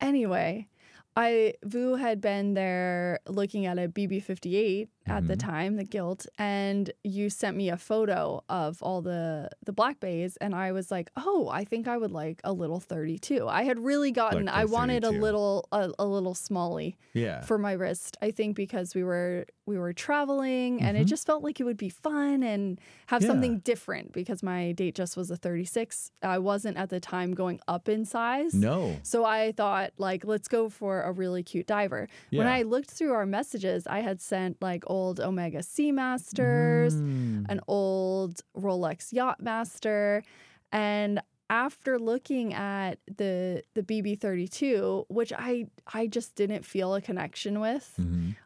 anyway, 0.00 0.66
I 1.14 1.54
Vu 1.64 1.94
had 1.94 2.20
been 2.20 2.54
there 2.54 3.20
looking 3.28 3.66
at 3.66 3.78
a 3.78 3.88
BB58 3.88 4.88
at 5.06 5.26
the 5.28 5.34
Mhm. 5.36 5.38
time, 5.38 5.76
the 5.76 5.84
guilt, 5.84 6.26
and 6.38 6.90
you 7.02 7.28
sent 7.30 7.56
me 7.56 7.68
a 7.68 7.76
photo 7.76 8.42
of 8.48 8.82
all 8.82 9.02
the 9.02 9.50
the 9.64 9.72
black 9.72 10.00
bays, 10.00 10.36
and 10.38 10.54
I 10.54 10.72
was 10.72 10.90
like, 10.90 11.10
oh, 11.16 11.48
I 11.48 11.64
think 11.64 11.86
I 11.88 11.96
would 11.96 12.12
like 12.12 12.40
a 12.44 12.52
little 12.52 12.80
32. 12.80 13.46
I 13.48 13.64
had 13.64 13.78
really 13.78 14.10
gotten, 14.12 14.48
I 14.48 14.64
wanted 14.64 15.04
a 15.04 15.10
little 15.10 15.68
a, 15.72 15.90
a 15.98 16.06
little 16.06 16.34
smally 16.34 16.94
Yeah. 17.12 17.40
for 17.42 17.58
my 17.58 17.72
wrist. 17.72 18.16
I 18.22 18.30
think 18.30 18.56
because 18.56 18.94
we 18.94 19.04
were 19.04 19.46
we 19.66 19.78
were 19.78 19.94
traveling, 19.94 20.82
and 20.82 20.94
it 20.96 21.04
Mhm. 21.06 21.08
just 21.08 21.26
felt 21.26 21.42
like 21.42 21.58
it 21.58 21.64
would 21.64 21.78
be 21.78 21.88
fun 21.88 22.42
and 22.42 22.78
have 23.06 23.22
Yeah. 23.22 23.28
something 23.28 23.60
different 23.60 24.12
because 24.12 24.42
my 24.42 24.74
Datejust 24.76 25.16
was 25.16 25.30
a 25.30 25.36
36. 25.38 26.12
I 26.22 26.38
wasn't 26.38 26.76
at 26.76 26.90
the 26.90 27.00
time 27.00 27.32
going 27.32 27.60
up 27.66 27.88
in 27.88 28.04
size. 28.04 28.52
no. 28.54 28.96
So 29.02 29.24
I 29.24 29.52
thought, 29.52 29.92
like, 29.96 30.24
let's 30.26 30.48
go 30.48 30.68
for 30.68 31.00
a 31.02 31.12
really 31.12 31.42
cute 31.42 31.66
diver. 31.66 32.08
When 32.30 32.46
I 32.46 32.62
looked 32.62 32.90
through 32.90 33.12
our 33.12 33.24
messages, 33.26 33.86
I 33.86 34.00
had 34.00 34.20
sent 34.20 34.60
like 34.60 34.84
old 34.94 35.18
Omega 35.20 35.58
Seamasters, 35.58 36.94
Mm. 36.94 37.46
an 37.48 37.60
old 37.68 38.40
Rolex 38.56 39.12
Yachtmaster, 39.18 40.22
and 40.72 41.20
after 41.50 41.98
looking 41.98 42.54
at 42.54 42.98
the 43.20 43.62
the 43.74 43.82
BB32, 43.82 45.06
which 45.08 45.32
I 45.32 45.66
I 45.92 46.06
just 46.06 46.34
didn't 46.36 46.64
feel 46.64 46.94
a 46.94 47.00
connection 47.00 47.60
with, 47.60 47.94
Mhm. 47.98 48.36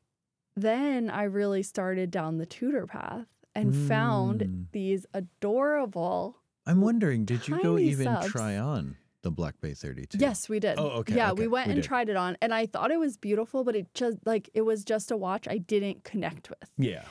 then 0.56 1.10
I 1.10 1.24
really 1.24 1.62
started 1.62 2.10
down 2.10 2.38
the 2.38 2.46
Tudor 2.46 2.86
path 2.86 3.28
and 3.54 3.74
found 3.74 4.40
Mm. 4.40 4.64
these 4.72 5.06
adorable. 5.14 6.38
I'm 6.66 6.80
wondering, 6.80 7.24
did 7.24 7.48
you 7.48 7.62
go 7.62 7.78
even 7.78 8.16
try 8.24 8.56
on 8.58 8.96
the 9.22 9.30
Black 9.30 9.60
Bay 9.60 9.75
32? 9.75 10.18
Yes, 10.18 10.48
we 10.48 10.60
did. 10.60 10.78
Oh, 10.78 10.88
okay, 11.00 11.14
Yeah, 11.16 11.32
okay, 11.32 11.42
we 11.42 11.48
went 11.48 11.66
we 11.68 11.72
and 11.75 11.82
did. 11.82 11.87
tried 11.88 12.08
it 12.08 12.16
on, 12.16 12.37
and 12.40 12.54
I 12.54 12.66
thought 12.66 12.90
it 12.90 12.98
was 13.00 13.16
beautiful, 13.16 13.64
but 13.64 13.75
it 13.76 13.92
just 13.94 14.18
like 14.25 14.48
it 14.54 14.62
was 14.62 14.84
just 14.84 15.10
a 15.10 15.16
watch 15.16 15.48
I 15.48 15.58
didn't 15.58 16.04
connect 16.04 16.50
with. 16.50 16.70
Yeah. 16.78 17.04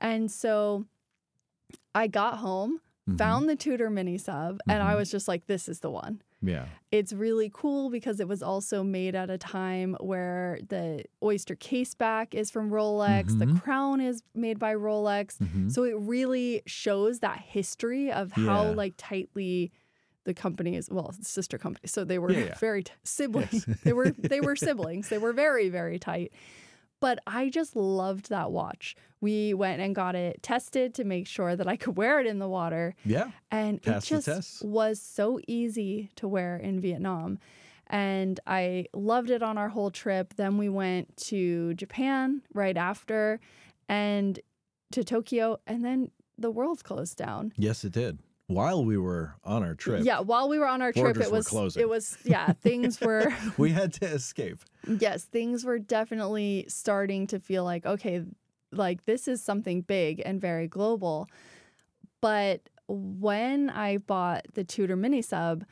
And 0.00 0.30
so 0.30 0.86
I 1.94 2.06
got 2.08 2.38
home, 2.38 2.80
Mhm. 3.08 3.18
found 3.18 3.48
the 3.48 3.56
Tudor 3.56 3.90
mini 3.90 4.18
sub, 4.18 4.58
and 4.68 4.82
I 4.82 4.94
Mhm. 4.94 4.96
was 4.96 5.10
just 5.10 5.28
like, 5.28 5.46
this 5.46 5.68
is 5.68 5.80
the 5.80 5.90
one. 5.90 6.22
Yeah. 6.44 6.66
It's 6.90 7.12
really 7.12 7.50
cool 7.54 7.88
because 7.88 8.18
it 8.18 8.26
was 8.26 8.42
also 8.42 8.82
made 8.82 9.14
at 9.14 9.30
a 9.30 9.38
time 9.38 9.96
where 10.00 10.58
the 10.68 11.04
oyster 11.22 11.54
case 11.54 11.94
back 11.94 12.34
is 12.34 12.50
from 12.50 12.70
Rolex, 12.70 13.38
the 13.38 13.44
Mhm. 13.46 13.62
crown 13.62 14.00
is 14.00 14.24
made 14.34 14.58
by 14.58 14.74
Rolex. 14.74 15.38
Mhm. 15.38 15.70
So 15.70 15.84
it 15.84 15.94
really 15.96 16.62
shows 16.66 17.20
that 17.20 17.38
history 17.38 18.10
of 18.10 18.32
how 18.32 18.64
Yeah. 18.64 18.70
like 18.70 18.94
tightly 18.96 19.70
the 20.24 20.34
companies, 20.34 20.88
well, 20.90 21.12
sister 21.20 21.58
companies. 21.58 21.92
So 21.92 22.04
they 22.04 22.18
were 22.18 22.30
Yeah, 22.32 22.44
yeah. 22.44 22.58
very 22.58 22.82
t- 22.84 22.92
siblings. 23.04 23.64
they 23.84 23.92
were 23.92 24.10
they 24.18 24.40
were 24.40 24.56
siblings. 24.56 25.08
They 25.08 25.18
were 25.18 25.32
very 25.32 25.68
very 25.68 25.98
tight. 25.98 26.32
But 27.00 27.18
I 27.26 27.48
just 27.48 27.74
loved 27.74 28.28
that 28.28 28.52
watch. 28.52 28.94
We 29.20 29.54
went 29.54 29.80
and 29.82 29.92
got 29.92 30.14
it 30.14 30.40
tested 30.40 30.94
to 30.94 31.04
make 31.04 31.26
sure 31.26 31.56
that 31.56 31.66
I 31.66 31.76
could 31.76 31.96
wear 31.96 32.20
it 32.20 32.26
in 32.28 32.38
the 32.38 32.48
water. 32.48 32.94
Yeah. 33.04 33.32
And 33.50 33.82
Passed 33.82 34.12
it 34.12 34.24
just 34.24 34.64
was 34.64 35.00
so 35.00 35.40
easy 35.48 36.10
to 36.16 36.28
wear 36.28 36.56
in 36.56 36.80
Vietnam. 36.80 37.40
And 37.88 38.38
I 38.46 38.86
loved 38.94 39.30
it 39.30 39.42
on 39.42 39.58
our 39.58 39.68
whole 39.68 39.90
trip. 39.90 40.34
Then 40.36 40.58
we 40.58 40.68
went 40.68 41.16
to 41.28 41.74
Japan 41.74 42.42
right 42.54 42.76
after 42.76 43.40
and 43.88 44.38
to 44.92 45.02
Tokyo. 45.02 45.58
And 45.66 45.84
then 45.84 46.10
the 46.38 46.52
world 46.52 46.84
closed 46.84 47.16
down. 47.18 47.52
Yes, 47.56 47.84
it 47.84 47.92
did. 47.92 48.20
While 48.54 48.84
we 48.84 48.96
were 48.98 49.34
on 49.44 49.62
our 49.62 49.74
trip, 49.74 50.04
Yeah, 50.04 50.20
while 50.20 50.48
we 50.48 50.58
were 50.58 50.66
on 50.66 50.82
our 50.82 50.92
trip, 50.92 51.16
it 51.16 51.30
was 51.30 51.48
closing. 51.48 51.82
it 51.82 51.88
was 51.88 52.16
yeah, 52.24 52.52
things 52.62 53.00
were 53.00 53.34
we 53.56 53.70
had 53.70 53.92
to 53.94 54.06
escape. 54.06 54.58
yes, 54.86 55.24
things 55.24 55.64
were 55.64 55.78
definitely 55.78 56.66
starting 56.68 57.26
to 57.28 57.40
feel 57.40 57.64
like 57.64 57.84
okay, 57.86 58.24
like 58.72 59.04
this 59.04 59.28
is 59.28 59.42
something 59.42 59.80
big 59.82 60.22
and 60.24 60.40
very 60.40 60.68
global. 60.68 61.28
But 62.20 62.68
when 62.88 63.70
I 63.70 63.98
bought 63.98 64.46
the 64.54 64.64
Tudor 64.64 64.96
mini 64.96 65.22
sub, 65.22 65.64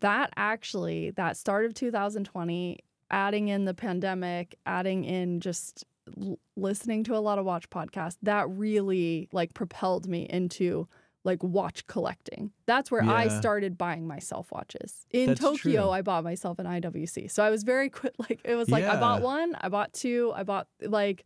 that 0.00 0.30
actually 0.36 1.10
that 1.12 1.36
start 1.36 1.64
of 1.64 1.74
2020, 1.74 2.78
adding 3.10 3.48
in 3.48 3.64
the 3.64 3.74
pandemic, 3.74 4.56
adding 4.66 5.04
in 5.04 5.40
just 5.40 5.84
l- 6.20 6.38
listening 6.56 7.02
to 7.04 7.16
a 7.16 7.18
lot 7.18 7.38
of 7.38 7.44
watch 7.44 7.68
podcasts, 7.70 8.18
that 8.22 8.48
really 8.50 9.28
like 9.32 9.54
propelled 9.54 10.06
me 10.08 10.26
into 10.28 10.86
like 11.26 11.42
watch 11.42 11.86
collecting. 11.86 12.52
That's 12.64 12.90
where 12.90 13.02
I 13.02 13.28
started 13.28 13.76
buying 13.76 14.06
myself 14.06 14.50
watches. 14.52 15.06
In 15.10 15.26
That's 15.26 15.40
Tokyo, 15.40 15.82
true. 15.82 15.90
I 15.90 16.00
bought 16.00 16.24
myself 16.24 16.58
an 16.58 16.66
IWC. 16.66 17.30
So 17.30 17.42
I 17.44 17.50
was 17.50 17.62
very 17.64 17.90
quick 17.90 18.14
like 18.30 18.40
it 18.44 18.54
was 18.54 18.70
like 18.70 18.84
I 18.84 18.96
bought 18.98 19.20
one, 19.22 19.54
I 19.60 19.68
bought 19.68 19.92
two, 19.92 20.32
I 20.34 20.42
bought 20.44 20.68
like 20.80 21.24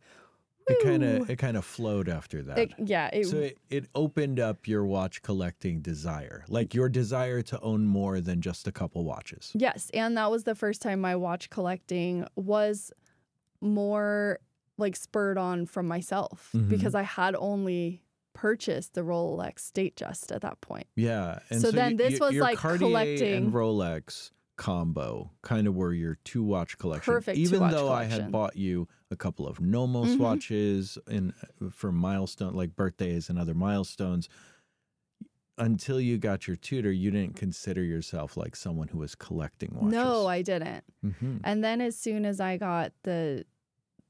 It 0.67 0.83
kind 0.83 1.03
of 1.05 1.29
it 1.31 1.37
kind 1.37 1.57
of 1.57 1.65
flowed 1.65 2.09
after 2.09 2.43
that. 2.45 2.59
it, 2.59 2.71
yeah, 2.79 3.09
it, 3.13 3.27
so 3.27 3.37
it, 3.39 3.59
it 3.69 3.85
opened 3.95 4.41
up 4.41 4.67
your 4.67 4.85
watch 4.87 5.21
collecting 5.23 5.81
desire, 5.83 6.45
like 6.49 6.75
your 6.75 6.89
desire 6.89 7.43
to 7.43 7.61
own 7.61 7.87
more 7.87 8.21
than 8.21 8.41
just 8.41 8.67
a 8.67 8.73
couple 8.73 9.05
watches. 9.05 9.51
Yes, 9.55 9.91
and 9.93 10.17
that 10.17 10.31
was 10.31 10.45
the 10.45 10.55
first 10.55 10.81
time 10.83 11.01
my 11.01 11.15
watch 11.17 11.51
collecting 11.51 12.27
was 12.37 12.91
more 13.61 14.39
like 14.79 14.97
spurred 14.97 15.37
on 15.39 15.67
from 15.67 15.87
myself 15.87 16.51
Mhm. 16.55 16.69
because 16.71 16.95
I 16.95 17.03
had 17.03 17.35
only 17.37 18.01
purchased 18.41 18.95
the 18.95 19.03
Rolex 19.03 19.71
Datejust 19.73 20.35
at 20.35 20.41
that 20.41 20.61
point. 20.63 20.87
Yeah. 20.97 21.41
And 21.51 21.61
So 21.61 21.71
then 21.71 21.93
you- 21.93 21.97
this 21.99 22.13
you- 22.15 22.25
was 22.27 22.35
like 22.37 22.57
Cartier 22.59 22.79
collecting- 22.89 23.35
and 23.35 23.53
Rolex 23.53 24.31
combo 24.57 25.31
kind 25.43 25.67
of 25.67 25.75
were 25.75 25.93
your 25.93 26.17
two 26.25 26.43
watch 26.43 26.77
collection. 26.79 27.13
Perfect 27.13 27.37
Even 27.39 27.71
though 27.71 27.91
I 27.91 28.05
had 28.05 28.31
bought 28.33 28.57
you 28.57 28.89
a 29.11 29.17
couple 29.17 29.47
of 29.47 29.61
Nomos 29.61 30.11
Mhm. 30.17 30.19
watches 30.19 30.99
in 31.09 31.33
for 31.71 31.93
milestone 31.93 32.55
like 32.55 32.75
birthdays 32.77 33.29
and 33.31 33.39
other 33.39 33.55
milestones. 33.55 34.29
Until 35.59 36.01
you 36.01 36.17
got 36.17 36.47
your 36.47 36.57
Tudor, 36.57 36.91
you 36.93 37.11
didn't 37.11 37.37
consider 37.37 37.83
yourself 37.85 38.37
like 38.37 38.57
someone 38.57 38.89
who 38.89 38.99
was 38.99 39.15
collecting 39.15 39.75
watches. 39.75 39.93
No, 39.93 40.27
I 40.27 40.41
didn't. 40.41 40.85
hmm 41.03 41.37
And 41.45 41.63
then 41.63 41.83
as 41.83 41.99
soon 41.99 42.25
as 42.25 42.41
I 42.41 42.57
got 42.57 42.93
the 43.03 43.45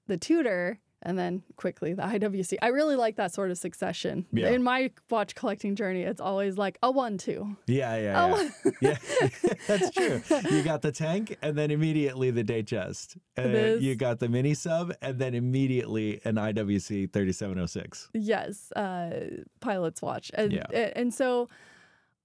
the 0.07 0.17
Tudor 0.17 0.79
and 1.03 1.19
then 1.19 1.43
quickly 1.57 1.95
the 1.95 2.03
IWC. 2.03 2.57
I 2.61 2.69
really 2.69 2.97
like 2.97 3.17
that 3.17 3.33
sort 3.33 3.51
of 3.51 3.59
succession. 3.59 4.27
Yeah. 4.33 4.51
In 4.51 4.63
my 4.63 4.91
watch 5.09 5.35
collecting 5.35 5.75
journey, 5.75 6.03
it's 6.03 6.21
always 6.21 6.59
like 6.59 6.79
a 6.83 6.91
one 6.91 7.17
two. 7.19 7.57
Yeah, 7.67 7.97
yeah, 7.97 8.03
yeah. 8.03 8.51
Oh, 8.65 8.73
Yeah, 8.81 8.97
that's 9.67 9.91
true. 9.91 10.23
You 10.51 10.63
got 10.63 10.83
the 10.83 10.93
tank, 10.93 11.37
and 11.43 11.57
then 11.57 11.71
immediately 11.71 12.31
the 12.31 12.45
Datejust. 12.45 13.17
And 13.37 13.83
you 13.83 13.95
got 13.97 14.19
the 14.19 14.29
mini 14.29 14.55
sub, 14.55 14.93
and 15.01 15.19
then 15.19 15.35
immediately 15.35 16.21
an 16.25 16.35
IWC 16.37 17.13
3706. 17.13 18.11
Yes, 18.15 18.71
uh, 18.73 19.11
pilot's 19.61 20.03
watch. 20.03 20.31
And, 20.35 20.53
Yeah. 20.53 20.67
and 20.71 21.13
so 21.15 21.49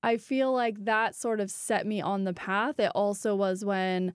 I 0.04 0.18
feel 0.18 0.52
like 0.54 0.84
that 0.86 1.16
sort 1.16 1.40
of 1.40 1.50
set 1.50 1.86
me 1.88 2.02
on 2.02 2.26
the 2.26 2.34
path. 2.34 2.80
It 2.80 2.92
also 2.94 3.36
was 3.36 3.64
when 3.66 4.14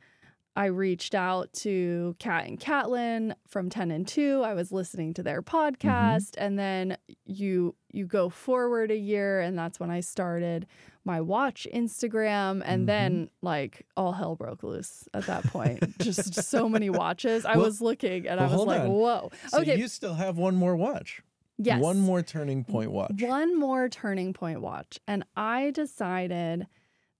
I 0.60 0.66
reached 0.66 1.14
out 1.14 1.50
to 1.64 2.14
Kat 2.18 2.46
and 2.46 2.60
Catlin 2.60 3.34
from 3.48 3.70
10 3.70 3.90
and 3.90 4.06
2. 4.06 4.42
I 4.44 4.52
was 4.52 4.70
listening 4.70 5.14
to 5.14 5.22
their 5.22 5.40
podcast 5.40 6.34
and 6.36 6.58
then 6.58 6.98
you 7.24 7.74
you 7.90 8.04
go 8.06 8.28
forward 8.28 8.90
a 8.90 8.96
year 8.96 9.40
and 9.40 9.58
that's 9.58 9.80
when 9.80 9.90
I 9.90 10.00
started 10.00 10.66
my 11.02 11.22
watch 11.22 11.66
Instagram 11.74 12.60
and 12.66 12.82
Mhm. 12.82 12.86
then 12.86 13.30
like 13.40 13.86
all 13.96 14.12
hell 14.12 14.36
broke 14.36 14.62
loose 14.62 15.08
at 15.14 15.24
that 15.28 15.44
point. 15.44 15.98
Just 15.98 16.34
so 16.44 16.68
many 16.68 16.90
watches. 16.90 17.46
I 17.46 17.56
Well- 17.56 17.64
was 17.64 17.80
looking 17.80 18.28
and 18.28 18.38
well, 18.38 18.50
I 18.50 18.54
was 18.54 18.66
like, 18.66 18.80
on. 18.82 18.88
"Whoa." 18.90 19.30
So 19.48 19.60
okay. 19.60 19.78
you 19.78 19.88
still 19.88 20.14
have 20.14 20.36
one 20.36 20.56
more 20.56 20.76
watch. 20.76 21.22
yes. 21.56 21.80
One 21.80 22.00
more 22.00 22.20
turning 22.20 22.64
point 22.64 22.90
watch. 22.90 23.22
One 23.22 23.58
more 23.58 23.88
turning 23.88 24.34
point 24.34 24.60
watch. 24.60 24.98
And 25.08 25.24
I 25.36 25.70
decided 25.70 26.66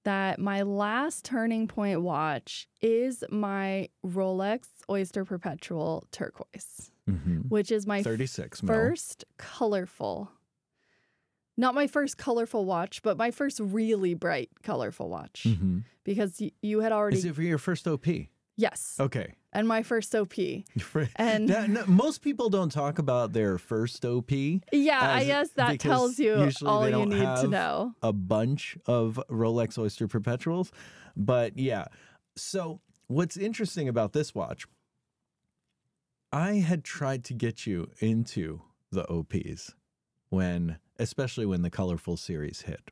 that 0.04 0.38
my 0.38 0.62
last 0.62 1.25
turning 1.25 1.66
point 1.69 2.00
watch 2.02 2.66
is 2.80 3.23
my 3.30 3.88
Rolex 4.04 4.61
Oyster 4.88 5.25
Perpetual 5.25 6.07
Turquoise, 6.12 6.90
hmm 7.07 7.40
which 7.49 7.71
is 7.73 7.87
my 7.87 8.02
36 8.02 8.62
mil. 8.62 8.75
first 8.75 9.25
colorful, 9.37 10.30
not 11.57 11.75
my 11.75 11.87
first 11.87 12.16
colorful 12.16 12.64
watch, 12.64 13.02
but 13.02 13.16
my 13.19 13.30
first 13.30 13.61
really 13.61 14.14
bright 14.14 14.50
colorful 14.62 15.09
watch 15.11 15.45
Mhm. 15.47 15.85
because 16.04 16.38
y- 16.40 16.52
you 16.62 16.80
had 16.80 16.92
already, 16.92 17.19
Is 17.19 17.25
it 17.25 17.35
for 17.35 17.42
your 17.42 17.59
first 17.59 17.87
OP? 17.88 18.30
yes, 18.57 18.97
Okay. 19.00 19.35
And 19.52 19.66
my 19.66 19.83
first 19.83 20.14
OP. 20.14 20.35
And 21.16 21.47
Now, 21.47 21.66
no, 21.66 21.85
most 21.87 22.23
people 22.23 22.49
don't 22.50 22.71
talk 22.71 22.99
about 22.99 23.33
their 23.33 23.59
first 23.59 24.04
OP. 24.04 24.30
yeah, 24.30 24.61
I 25.00 25.25
guess 25.25 25.50
that 25.50 25.80
tells 25.80 26.19
you 26.19 26.50
all 26.64 26.88
you 26.88 27.07
need 27.07 27.37
to 27.42 27.49
know. 27.49 27.95
a 28.02 28.12
bunch 28.12 28.76
of 28.87 29.21
Rolex 29.28 29.78
Oyster 29.78 30.07
Perpetuals. 30.09 30.71
But 31.16 31.59
yeah. 31.59 31.87
So 32.37 32.80
what's 33.09 33.37
interesting 33.37 33.88
about 33.88 34.12
this 34.12 34.35
watch, 34.35 34.66
I 36.33 36.54
had 36.54 36.85
tried 36.85 37.25
to 37.25 37.35
get 37.35 37.66
you 37.66 37.90
into 37.99 38.62
the 38.92 39.09
OPs 39.11 39.75
when, 40.28 40.78
especially 40.99 41.45
when 41.47 41.62
the 41.62 41.71
colorful 41.71 42.16
series 42.16 42.62
hit. 42.62 42.90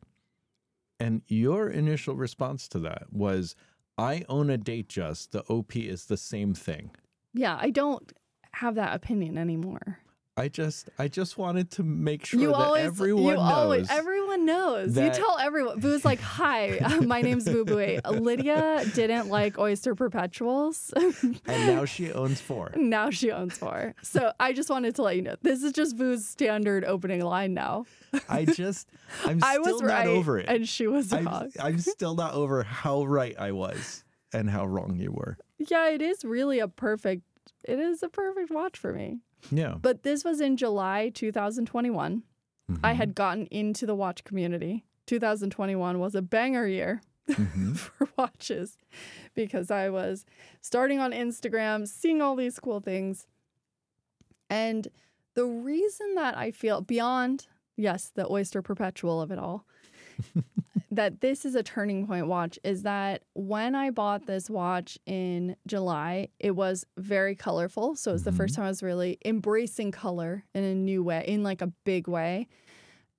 And 1.00 1.23
your 1.29 1.69
initial 1.71 2.17
response 2.17 2.67
to 2.69 2.81
that 2.81 3.12
was, 3.12 3.55
I 3.99 4.25
own 4.28 4.49
a 4.49 4.57
Datejust. 4.57 5.31
The 5.33 5.43
OP 5.49 5.75
is 5.76 6.07
the 6.07 6.17
same 6.17 6.55
thing. 6.55 6.93
Yeah, 7.35 7.59
I 7.61 7.71
don't 7.71 8.12
have 8.52 8.76
that 8.76 8.95
opinion 8.95 9.37
anymore. 9.37 9.99
I 10.38 10.47
just 10.47 10.88
I 11.00 11.09
just 11.09 11.37
wanted 11.37 11.73
to 11.73 11.83
make 11.83 12.25
sure 12.25 12.38
you 12.38 12.49
that 12.49 12.54
always, 12.54 12.85
everyone 12.85 13.25
you 13.25 13.35
knows. 13.35 13.52
always, 13.52 13.90
everyone 13.90 14.47
knows. 14.47 14.97
you 14.97 15.11
tell 15.11 15.37
everyone. 15.38 15.80
Vu's 15.80 16.04
like, 16.04 16.21
"Hi, 16.21 16.78
uh, 16.78 17.00
my 17.00 17.23
name's 17.23 17.49
Vu 17.49 17.64
Bui. 17.64 17.99
Lydia 18.09 18.85
didn't 18.95 19.28
like 19.28 19.59
oyster 19.59 19.97
perpetuals, 19.97 20.92
and 20.97 21.40
now 21.45 21.85
she 21.85 22.12
owns 22.12 22.40
four. 22.40 22.71
now 22.76 23.11
she 23.11 23.33
owns 23.33 23.59
four. 23.59 23.97
So 24.02 24.33
I 24.38 24.52
just 24.52 24.71
wanted 24.71 24.95
to 24.95 25.02
let 25.02 25.16
you 25.16 25.23
know 25.23 25.35
this 25.42 25.64
is 25.64 25.73
just 25.73 25.97
Vu's 25.97 26.25
standard 26.25 26.85
opening 26.85 27.25
line 27.25 27.52
now. 27.52 27.87
I 28.28 28.45
just 28.45 28.88
I'm 29.25 29.40
still 29.40 29.50
I 29.50 29.59
was 29.59 29.83
not 29.83 29.88
right, 29.88 30.07
over 30.07 30.38
it. 30.38 30.47
and 30.49 30.68
she 30.68 30.87
was 30.87 31.12
I'm, 31.12 31.26
wrong. 31.26 31.50
I'm 31.59 31.80
still 31.80 32.14
not 32.14 32.35
over 32.35 32.62
how 32.62 33.04
right 33.04 33.35
I 33.37 33.50
was 33.50 34.04
and 34.33 34.49
how 34.49 34.66
wrong 34.66 35.00
you 35.00 35.11
were. 35.11 35.37
Yeah, 35.59 35.90
it 35.90 36.00
is 36.00 36.25
really 36.25 36.61
a 36.61 36.68
perfect. 36.68 37.23
It 37.64 37.80
is 37.80 38.04
a 38.04 38.09
perfect 38.09 38.52
watch 38.52 38.78
for 38.78 38.92
me. 38.92 39.18
Yeah. 39.50 39.75
But 39.80 40.02
this 40.02 40.25
was 40.25 40.40
in 40.40 40.57
July 40.57 41.11
2021. 41.11 42.23
I 42.83 42.92
Mhm. 42.92 42.97
had 42.97 43.14
gotten 43.14 43.47
into 43.47 43.87
the 43.87 43.95
watch 43.95 44.25
community. 44.25 44.85
2021 45.07 45.99
was 45.99 46.14
a 46.14 46.23
banger 46.23 46.66
year. 46.66 47.00
Mhm. 47.28 47.76
for 47.76 48.09
watches 48.16 48.78
because 49.35 49.71
I 49.71 49.90
was 49.90 50.25
starting 50.62 50.99
on 50.99 51.12
Instagram, 51.12 51.87
seeing 51.87 52.23
all 52.23 52.35
these 52.37 52.59
cool 52.59 52.80
things. 52.80 53.26
And 54.50 54.88
the 55.35 55.45
reason 55.45 56.14
that 56.14 56.37
I 56.37 56.50
feel 56.50 56.80
beyond, 56.80 57.47
yes, 57.76 58.09
the 58.14 58.30
Oyster 58.30 58.62
Perpetual 58.62 59.21
of 59.21 59.30
it 59.30 59.38
all, 59.38 59.66
that 60.91 61.21
this 61.21 61.45
is 61.45 61.55
a 61.55 61.63
turning 61.63 62.07
point 62.07 62.27
watch 62.27 62.59
is 62.65 62.83
that 62.83 63.23
when 63.35 63.75
I 63.75 63.91
bought 63.91 64.27
this 64.27 64.49
watch 64.49 64.99
in 65.07 65.57
July, 65.67 66.29
it 66.39 66.53
was 66.53 66.85
very 66.97 67.35
colorful. 67.35 67.95
So 67.97 68.11
it 68.11 68.15
was 68.15 68.25
the 68.25 68.33
first 68.33 68.55
time 68.55 68.65
I 68.65 68.69
was 68.69 68.83
really 68.83 69.19
embracing 69.25 69.91
color 69.93 70.45
in 70.55 70.65
a 70.65 70.75
new 70.75 71.03
way, 71.03 71.25
in 71.27 71.43
like 71.43 71.61
a 71.63 71.69
big 71.85 72.09
way. 72.09 72.49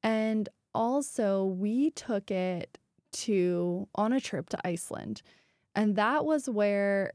And 0.04 0.50
also, 0.74 1.46
we 1.46 1.90
took 1.92 2.32
it 2.32 2.78
to 3.12 3.88
on 3.96 4.14
a 4.14 4.20
trip 4.20 4.50
to 4.50 4.68
Iceland. 4.68 5.22
And 5.76 5.96
that 5.96 6.26
was 6.26 6.50
where 6.50 7.14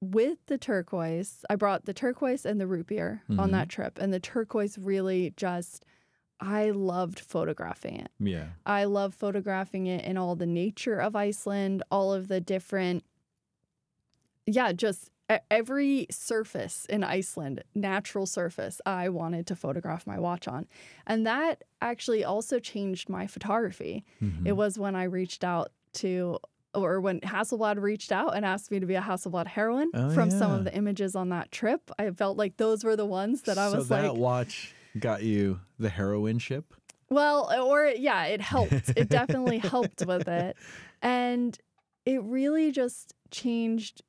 with 0.00 0.38
the 0.46 0.58
turquoise, 0.58 1.44
I 1.48 1.54
brought 1.56 1.84
the 1.84 1.94
turquoise 1.94 2.44
and 2.44 2.60
the 2.60 2.66
root 2.66 2.88
beer 2.88 3.22
on 3.30 3.36
Mhm. 3.36 3.52
that 3.52 3.68
trip. 3.68 3.98
And 4.00 4.12
the 4.12 4.18
turquoise 4.20 4.76
really 4.78 5.32
just 5.36 5.84
I 6.44 6.70
loved 6.70 7.20
photographing 7.20 7.96
it. 8.00 8.10
Yeah. 8.18 8.46
I 8.66 8.84
love 8.84 9.14
photographing 9.14 9.86
it 9.86 10.04
in 10.04 10.16
all 10.18 10.34
the 10.34 10.44
nature 10.46 10.98
of 10.98 11.14
Iceland, 11.14 11.84
all 11.90 12.12
of 12.12 12.26
the 12.26 12.40
different, 12.40 13.04
yeah, 14.46 14.72
just 14.72 15.10
every 15.50 16.06
surface 16.10 16.84
in 16.90 17.02
Iceland, 17.04 17.62
natural 17.74 18.26
surface, 18.26 18.80
I 18.84 19.08
wanted 19.08 19.46
to 19.46 19.56
photograph 19.56 20.06
my 20.06 20.18
watch 20.18 20.46
on. 20.48 20.66
And 21.06 21.26
that 21.26 21.62
actually 21.80 22.22
also 22.24 22.58
changed 22.58 23.08
my 23.08 23.26
photography. 23.26 24.04
Mhm. 24.20 24.46
It 24.46 24.52
was 24.52 24.78
when 24.78 24.94
I 24.94 25.04
reached 25.04 25.42
out 25.44 25.70
to, 25.94 26.38
or 26.74 27.00
when 27.00 27.20
Hasselblad 27.20 27.80
reached 27.80 28.12
out 28.12 28.34
and 28.34 28.44
asked 28.44 28.70
me 28.70 28.80
to 28.80 28.84
be 28.86 28.94
a 28.94 29.00
Hasselblad 29.00 29.46
heroine 29.46 29.90
Oh, 29.94 30.10
from 30.10 30.30
some 30.30 30.50
of 30.52 30.64
the 30.64 30.74
images 30.74 31.14
on 31.16 31.28
that 31.30 31.50
trip. 31.52 31.90
I 31.98 32.10
felt 32.10 32.36
like 32.36 32.56
those 32.58 32.84
were 32.84 32.96
the 32.96 33.06
ones 33.06 33.42
that 33.42 33.56
I 33.56 33.66
was. 33.66 33.72
so 33.72 33.78
was 33.78 33.88
that 33.88 34.08
like, 34.12 34.18
watch 34.18 34.74
got 34.98 35.22
you 35.22 35.60
the 35.78 35.88
heroine 35.88 36.38
ship. 36.38 36.74
well, 37.10 37.52
or 37.62 37.86
yeah, 37.88 38.24
it 38.24 38.40
helped. 38.40 38.92
It 38.96 39.08
definitely 39.08 39.58
helped 39.58 40.02
with 40.02 40.28
it. 40.28 40.56
And 41.02 41.58
it 42.06 42.22
really 42.22 42.72
just 42.72 43.14
changed 43.30 44.02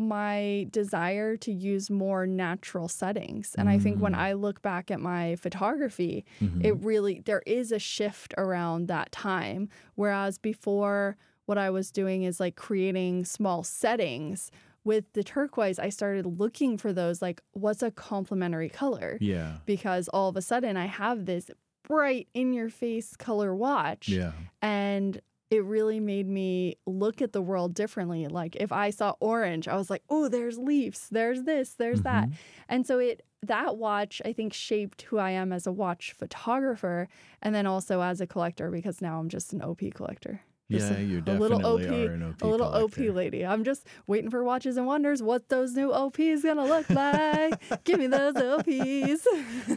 my 0.00 0.66
desire 0.70 1.36
to 1.36 1.52
use 1.52 1.90
more 1.90 2.24
natural 2.24 2.86
settings. 2.88 3.54
And 3.56 3.68
I 3.68 3.78
think 3.78 4.00
when 4.00 4.12
Mm. 4.12 4.18
I 4.18 4.32
look 4.34 4.62
back 4.62 4.90
at 4.92 5.00
my 5.00 5.34
photography, 5.36 6.24
Mhm. 6.40 6.64
it 6.64 6.76
really, 6.84 7.20
there 7.20 7.42
is 7.46 7.72
a 7.72 7.80
shift 7.80 8.32
around 8.38 8.86
that 8.86 9.10
time. 9.10 9.68
Whereas 9.96 10.38
before, 10.38 11.16
what 11.46 11.58
I 11.58 11.70
was 11.70 11.90
doing 11.90 12.22
is 12.22 12.38
like 12.38 12.54
creating 12.54 13.24
small 13.24 13.64
settings. 13.64 14.52
With 14.84 15.12
the 15.12 15.22
turquoise, 15.24 15.78
I 15.78 15.88
started 15.90 16.24
looking 16.24 16.78
for 16.78 16.92
those 16.92 17.20
like, 17.20 17.42
what's 17.52 17.82
a 17.82 17.90
complementary 17.90 18.68
color? 18.68 19.18
yeah. 19.20 19.58
because 19.66 20.08
all 20.08 20.28
of 20.28 20.36
a 20.36 20.42
sudden 20.42 20.76
I 20.76 20.86
have 20.86 21.26
this 21.26 21.50
bright 21.86 22.28
in 22.34 22.52
your 22.52 22.68
face 22.68 23.16
color 23.16 23.54
watch 23.54 24.08
Yeah. 24.08 24.32
and 24.62 25.20
it 25.50 25.64
really 25.64 26.00
made 26.00 26.28
me 26.28 26.76
look 26.86 27.22
at 27.22 27.32
the 27.32 27.40
world 27.40 27.72
differently 27.72 28.26
like 28.28 28.54
if 28.56 28.70
I 28.72 28.90
saw 28.90 29.14
orange 29.20 29.66
I 29.66 29.76
was 29.76 29.88
like 29.88 30.02
oh 30.10 30.28
there's 30.28 30.58
leaves 30.58 31.08
there's 31.10 31.44
this 31.44 31.72
there's 31.72 32.02
that 32.02 32.28
Mhm. 32.28 32.34
and 32.68 32.86
so 32.86 32.98
it 32.98 33.24
that 33.42 33.78
watch 33.78 34.20
I 34.26 34.34
think 34.34 34.52
shaped 34.52 35.00
who 35.02 35.16
I 35.16 35.30
am 35.30 35.50
as 35.50 35.66
a 35.66 35.72
watch 35.72 36.12
photographer 36.12 37.08
and 37.40 37.54
then 37.54 37.66
also 37.66 38.02
as 38.02 38.20
a 38.20 38.26
collector 38.26 38.70
because 38.70 39.00
now 39.00 39.18
I'm 39.18 39.30
just 39.30 39.54
an 39.54 39.62
OP 39.62 39.90
collector 39.94 40.42
Just 40.70 40.90
Yeah, 40.92 40.98
you 40.98 41.22
a 41.26 41.32
little 41.32 41.58
definitely 41.58 41.86
OP 41.86 42.08
are 42.10 42.12
an 42.12 42.22
OP 42.24 42.42
a 42.42 42.46
little 42.46 42.66
OP 42.66 42.96
lady. 42.98 43.46
I'm 43.46 43.64
just 43.64 43.86
waiting 44.06 44.30
for 44.30 44.44
watches 44.44 44.76
and 44.76 44.86
wonders 44.86 45.22
what 45.22 45.48
those 45.48 45.74
new 45.74 45.92
OPs 45.92 46.42
gonna 46.42 46.66
look 46.66 46.90
like. 46.90 47.84
Give 47.84 47.98
me 47.98 48.06
those 48.06 48.36
OPs. 48.36 49.26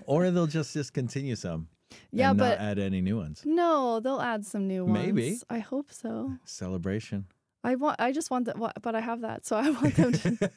Or 0.05 0.29
they'll 0.31 0.47
just 0.47 0.73
discontinue 0.73 1.35
some. 1.37 1.67
yeah, 2.11 2.33
but 2.33 2.59
not 2.59 2.67
add 2.67 2.79
any 2.79 2.99
new 3.01 3.17
ones. 3.17 3.41
no, 3.45 4.01
they'll 4.01 4.19
add 4.21 4.45
some 4.45 4.67
new 4.67 4.83
ones. 4.85 5.05
Maybe. 5.05 5.37
I 5.49 5.59
hope 5.59 5.91
so. 5.91 6.33
Celebration. 6.43 7.25
I 7.63 7.75
want. 7.75 8.01
I 8.01 8.11
just 8.11 8.31
want 8.31 8.45
that. 8.45 8.57
But 8.81 8.95
I 8.95 8.99
have 9.01 9.21
that, 9.21 9.45
so 9.45 9.55
I 9.55 9.69
want 9.81 9.95
them 9.95 10.11
to. 10.13 10.49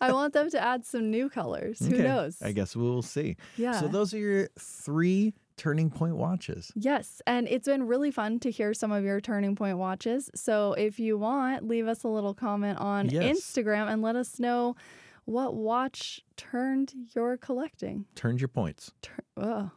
I 0.00 0.12
want 0.12 0.34
them 0.34 0.50
to 0.50 0.60
add 0.60 0.84
some 0.84 1.10
new 1.10 1.30
colors. 1.30 1.78
Who 1.78 1.96
knows? 1.96 2.42
I 2.42 2.52
guess 2.52 2.74
we'll 2.76 3.02
see. 3.02 3.36
yeah. 3.56 3.80
So 3.80 3.88
those 3.88 4.12
are 4.12 4.18
your 4.18 4.48
three 4.58 5.32
turning 5.56 5.90
point 5.90 6.16
watches. 6.16 6.72
Yes, 6.74 7.22
and 7.26 7.46
it's 7.48 7.66
been 7.66 7.86
really 7.86 8.10
fun 8.10 8.38
to 8.40 8.50
hear 8.50 8.74
some 8.74 8.90
of 8.92 9.04
your 9.04 9.20
turning 9.20 9.54
point 9.56 9.78
watches. 9.78 10.30
So 10.34 10.72
if 10.74 10.98
you 10.98 11.16
want, 11.18 11.66
leave 11.66 11.86
us 11.86 12.04
a 12.04 12.08
little 12.08 12.34
comment 12.34 12.78
on 12.78 13.08
Yes. 13.08 13.38
Instagram 13.40 13.92
and 13.92 14.02
let 14.02 14.16
us 14.16 14.38
know 14.40 14.76
what 15.24 15.54
watch 15.54 16.20
turned 16.36 16.92
your 17.14 17.36
collecting. 17.36 18.04
Turned 18.14 18.40
your 18.40 18.48
points. 18.48 18.92
Tur- 19.00 19.24
oh, 19.38 19.70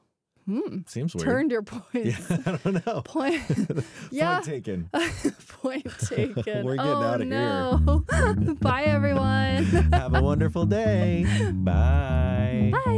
hmm. 0.46 0.80
Seems 0.88 1.16
weird. 1.16 1.26
Turned 1.26 1.52
your 1.52 1.62
points. 1.64 2.30
Yeah, 2.30 2.38
I 2.46 2.52
don't 2.64 2.86
know. 2.86 3.02
Point. 3.04 3.42
yeah. 4.12 4.36
Point 4.40 4.46
taken. 4.46 4.90
Point 5.48 6.00
taken. 6.00 6.66
We're 6.66 6.76
getting 6.76 6.92
oh, 6.92 7.02
outta 7.02 7.24
here. 7.24 7.34
no. 7.34 8.56
Bye, 8.62 8.84
everyone. 8.84 9.64
Have 9.94 10.16
a 10.16 10.22
wonderful 10.22 10.66
day. 10.66 11.26
Bye. 11.54 12.72
Bye. 12.74 12.97